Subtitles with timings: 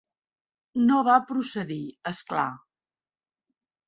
[0.85, 1.77] No va procedir,
[2.13, 2.47] és clar.